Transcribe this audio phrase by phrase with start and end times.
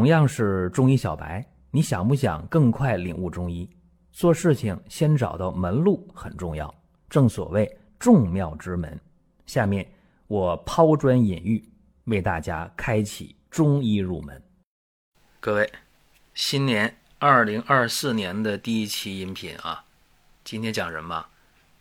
[0.00, 3.68] 同样是中医小白，你想不想更快领悟中医？
[4.10, 6.74] 做事情先找到门路很重要，
[7.10, 8.98] 正所谓众妙之门。
[9.44, 9.86] 下面
[10.26, 11.62] 我抛砖引玉，
[12.04, 14.42] 为大家开启中医入门。
[15.38, 15.70] 各位，
[16.32, 19.84] 新年二零二四年的第一期音频啊，
[20.42, 21.26] 今天讲什么？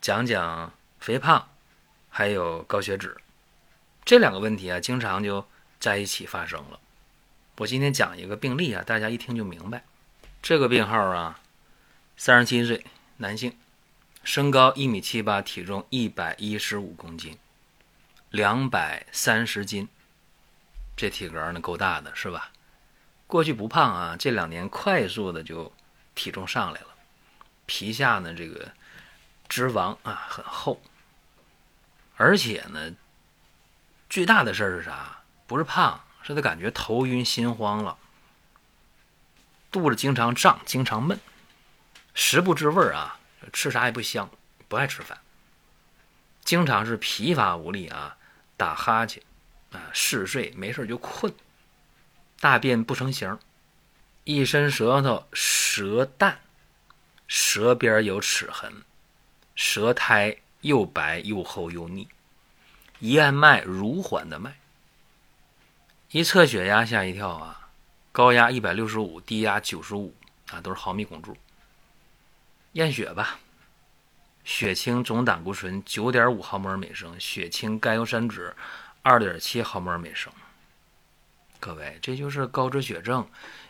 [0.00, 1.44] 讲讲肥胖，
[2.08, 3.16] 还有高血脂
[4.04, 5.44] 这两个问题啊，经常就
[5.80, 6.78] 在一起发生了。
[7.56, 9.84] 我今天讲一个病例啊，大家一听就明白。
[10.42, 11.38] 这个病号啊，
[12.16, 12.84] 三十七岁
[13.18, 13.56] 男性，
[14.24, 17.38] 身高一米七八，体重一百一十五公斤，
[18.30, 19.88] 两百三十斤，
[20.96, 22.50] 这体格呢够大的是吧？
[23.28, 25.72] 过去不胖啊，这两年快速的就
[26.16, 26.88] 体重上来了，
[27.66, 28.72] 皮下呢这个
[29.48, 30.82] 脂肪啊很厚，
[32.16, 32.92] 而且呢
[34.10, 35.18] 最大的事儿是啥？
[35.46, 36.00] 不是胖。
[36.26, 37.98] 是他感觉头晕心慌了，
[39.70, 41.20] 肚子经常胀，经常闷，
[42.14, 43.20] 食不知味儿啊，
[43.52, 44.30] 吃啥也不香，
[44.66, 45.18] 不爱吃饭，
[46.42, 48.16] 经常是疲乏无力啊，
[48.56, 49.22] 打哈欠
[49.70, 51.30] 啊，嗜睡，没事就困，
[52.40, 53.38] 大便不成形，
[54.24, 56.40] 一伸舌头舌淡，
[57.28, 58.82] 舌边有齿痕，
[59.54, 62.08] 舌苔又白又厚又腻，
[63.00, 64.56] 一按脉如缓的脉。
[66.14, 67.68] 一测血压吓一跳啊，
[68.12, 70.14] 高压一百六十五，低压九十五
[70.48, 71.36] 啊，都是毫米汞柱。
[72.74, 73.40] 验血吧，
[74.44, 78.54] 血清总胆固醇九点五毫摩尔每升，血清甘油三酯
[79.02, 80.32] 二点七毫摩尔每升。
[81.58, 83.28] 各位，这就是高脂血症，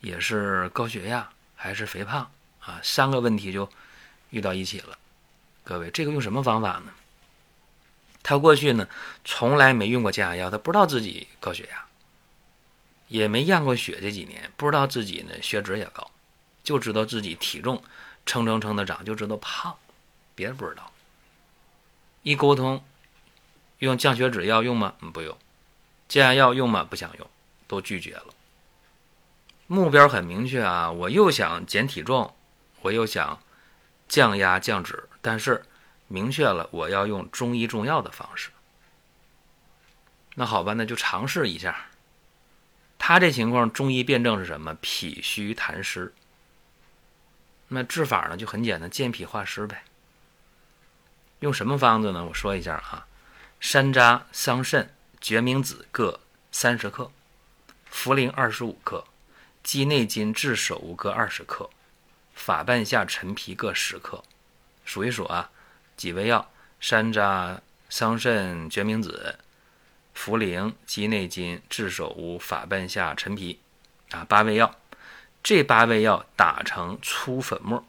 [0.00, 2.78] 也是高血压，还是肥胖啊？
[2.82, 3.66] 三个问题就
[4.28, 4.98] 遇到一起了。
[5.64, 6.92] 各位，这个用什么方法呢？
[8.22, 8.86] 他过去呢
[9.24, 11.85] 从来没用过降压药，他不知道自己高血压。
[13.08, 16.10] 也没验过血，这几年不知道自己呢血脂也高，
[16.64, 17.82] 就知道自己体重
[18.24, 19.76] 蹭蹭蹭的长，就知道胖，
[20.34, 20.90] 别的不知道。
[22.22, 22.82] 一沟通，
[23.78, 24.94] 用降血脂药用吗？
[25.12, 25.36] 不用。
[26.08, 26.84] 降压药用吗？
[26.88, 27.30] 不想用，
[27.66, 28.26] 都拒绝了。
[29.68, 32.34] 目标很明确啊，我又想减体重，
[32.82, 33.40] 我又想
[34.08, 35.64] 降压降脂，但是
[36.08, 38.50] 明确了我要用中医中药的方式。
[40.34, 41.86] 那好吧，那就尝试一下。
[43.08, 44.74] 他这情况，中医辨证是什么？
[44.80, 46.12] 脾虚痰湿。
[47.68, 49.84] 那治法呢，就很简单，健脾化湿呗。
[51.38, 52.24] 用什么方子呢？
[52.24, 53.06] 我说一下啊：
[53.60, 54.88] 山楂、桑葚、
[55.20, 56.18] 决明子各
[56.50, 57.12] 三十克，
[57.92, 59.04] 茯苓二十五克，
[59.62, 61.70] 鸡内金、炙首乌各二十克，
[62.34, 64.24] 法半夏、陈皮各十克。
[64.84, 65.48] 数一数啊，
[65.96, 66.50] 几味药：
[66.80, 69.38] 山楂、桑葚、决明子。
[70.16, 73.60] 茯苓、鸡内金、炙首乌、法半夏、陈皮，
[74.10, 74.74] 啊，八味药。
[75.42, 77.84] 这八味药打成粗粉末，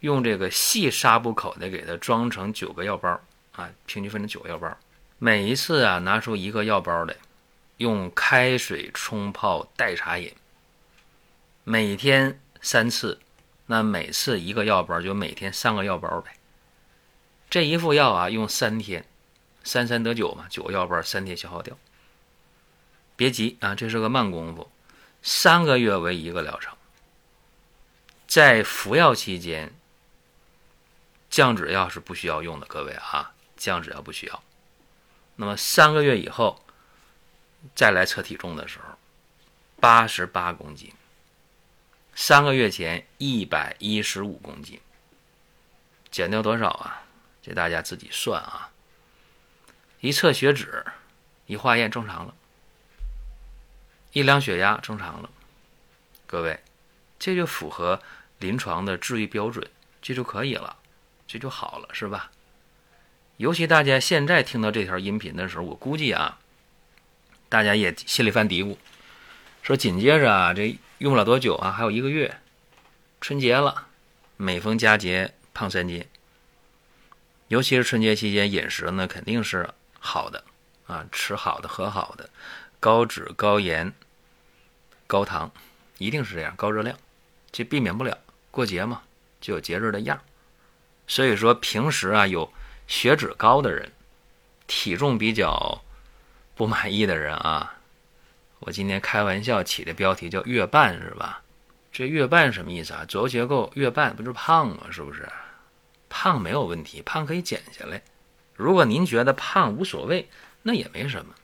[0.00, 3.20] 用这个细纱布口袋给它装成九个药包，
[3.52, 4.76] 啊，平均分成九个药包。
[5.18, 7.14] 每一次啊，拿出一个药包来，
[7.76, 10.34] 用开水冲泡代茶饮。
[11.62, 13.20] 每天三次，
[13.66, 16.32] 那每次一个药包，就每天三个药包呗。
[17.50, 19.04] 这一副药啊，用三天。
[19.64, 21.76] 三三得九嘛，九个药包三天消耗掉。
[23.16, 24.70] 别急啊，这是个慢功夫，
[25.22, 26.76] 三个月为一个疗程。
[28.26, 29.74] 在服药期间，
[31.28, 34.42] 降脂药是不需要用的，各位啊，降脂药不需要。
[35.36, 36.64] 那么三个月以后
[37.74, 38.98] 再来测体重的时候，
[39.80, 40.92] 八十八公斤。
[42.14, 44.80] 三个月前一百一十五公斤，
[46.10, 47.04] 减掉多少啊？
[47.42, 48.70] 这大家自己算啊。
[50.00, 50.84] 一测血脂，
[51.46, 52.34] 一化验正常了，
[54.12, 55.28] 一量血压正常了，
[56.24, 56.60] 各位，
[57.18, 58.00] 这就符合
[58.38, 59.68] 临床的治愈标准，
[60.00, 60.76] 这就可以了，
[61.26, 62.30] 这就好了，是吧？
[63.38, 66.38] 尤其大家现在听到这条音频的时候，我估计啊，
[67.48, 68.76] 大家也心里犯嘀咕，
[69.62, 72.40] 说紧接着啊，这用不了多久啊，还有一个月，
[73.20, 73.88] 春节了，
[74.36, 76.06] 每逢佳节胖三斤，
[77.48, 79.68] 尤其是春节期间饮食呢，肯定是。
[80.08, 80.42] 好的，
[80.86, 82.30] 啊，吃好的，喝好的，
[82.80, 83.92] 高脂、高盐、
[85.06, 85.52] 高糖，
[85.98, 86.96] 一定是这样，高热量，
[87.52, 88.16] 这避免不了。
[88.50, 89.02] 过节嘛，
[89.38, 90.18] 就有节日的样
[91.06, 92.50] 所以说，平时啊，有
[92.86, 93.92] 血脂高的人，
[94.66, 95.82] 体重比较
[96.54, 97.74] 不满意的人啊，
[98.60, 101.42] 我今天开玩笑起的标题叫“月半”是吧？
[101.92, 103.04] 这“月半”什么意思啊？
[103.06, 104.86] 左右结构月半不就是胖吗？
[104.90, 105.28] 是不是？
[106.08, 108.02] 胖没有问题，胖可以减下来。
[108.58, 110.28] 如果您觉得胖无所谓，
[110.64, 111.34] 那也没什么。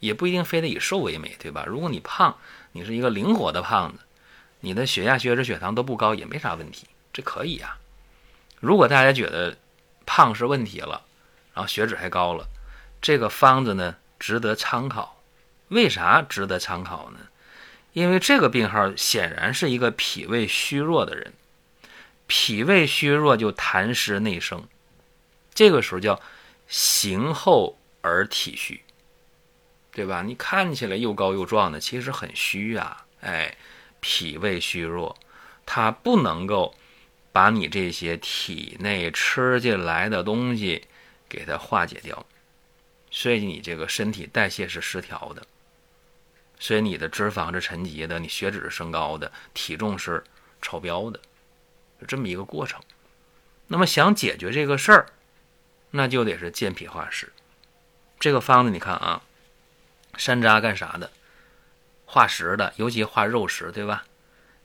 [0.00, 1.64] 也不一定非得以瘦为美，对吧？
[1.66, 2.36] 如果你胖，
[2.72, 3.98] 你是一个灵活的胖子，
[4.60, 7.76] 你的血压、血脂、血糖都不高，也没啥问题，这可以呀。
[8.60, 9.56] 如果大家觉得
[10.06, 11.02] 胖是问题了，
[11.54, 12.46] 然后血脂还高了，
[13.00, 15.20] 这个方子呢值得参考。
[15.68, 17.18] 为啥值得参考呢？
[17.92, 21.32] 因为这个病号显然是一个脾胃虚弱的人，
[22.26, 24.68] 脾胃虚弱就痰湿内生，
[25.54, 26.20] 这个时候叫
[26.66, 28.82] 形厚而体虚，
[29.92, 30.22] 对吧？
[30.22, 33.06] 你看起来又高又壮的，其实很虚啊。
[33.20, 33.56] 哎，
[34.00, 35.16] 脾胃虚弱，
[35.64, 36.74] 它不能够
[37.32, 40.86] 把你这些体内吃进来的东西
[41.28, 42.24] 给它化解掉，
[43.10, 45.42] 所以你这个身体代谢是失调的。
[46.58, 50.24] 所以你的脂肪是沉积的，你血脂是升高的，体重是
[50.62, 51.20] 超标的，
[52.00, 52.80] 就这么一个过程。
[53.66, 55.06] 那么想解决这个事儿，
[55.96, 57.32] 那就得是健脾化湿。
[58.20, 59.22] 这个方子你看啊，
[60.16, 61.10] 山楂干啥的？
[62.04, 64.04] 化食的，尤其化肉食，对吧？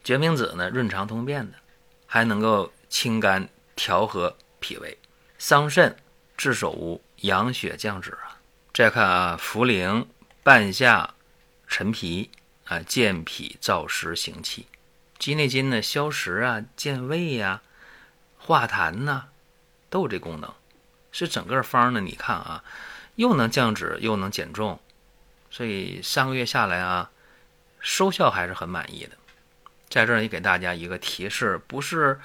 [0.03, 1.57] 决明子呢，润肠通便的，
[2.05, 4.97] 还能够清肝调和脾胃。
[5.39, 5.95] 桑葚
[6.37, 8.37] 治手无、养血降脂啊。
[8.73, 10.05] 再看啊，茯苓、
[10.43, 11.15] 半夏。
[11.67, 12.29] 陈皮
[12.65, 14.65] 啊，健脾燥湿行气；
[15.17, 17.61] 鸡内金呢，消食啊，健胃呀，
[18.37, 19.27] 化痰呐，
[19.89, 20.53] 都有这功能。
[21.11, 22.63] 是整个方呢，你看啊，
[23.15, 24.79] 又能降脂，又能减重，
[25.49, 27.11] 所以三个月下来啊，
[27.79, 29.11] 收效还是很满意的。
[29.89, 32.19] 在这儿也给大家一个提示，不是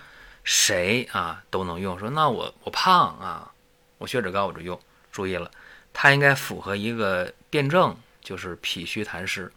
[0.44, 1.98] 谁啊都能用。
[1.98, 3.52] 说那我我胖啊，
[3.98, 4.80] 我血脂高我就用。
[5.12, 5.50] 注意了，
[5.92, 7.96] 它应该符合一个辩证。
[8.26, 9.52] 就是脾虚痰湿，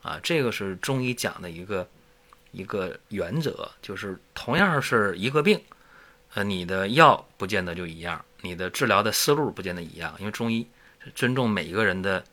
[0.00, 1.86] 啊，这个是中医讲的一个
[2.52, 5.62] 一个原则，就是同样是一个病，
[6.34, 10.66] 呃，你的药不见得就一样，你的治疗的思路不见得一样，因为中医
[11.14, 12.24] 尊重每一个人的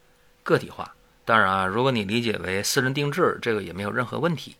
[0.43, 0.95] 个体化。
[1.23, 4.55] 当然啊，如果你理解为私人定制，这个也没有任何问题。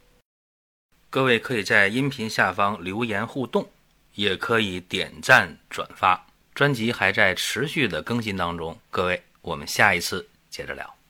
[1.09, 3.67] 各位可以在音频下方留言互动，
[4.13, 6.23] 也可以点赞转发。
[6.53, 11.00] 专辑还在持续的更新当中，各位，我们下一次接着聊。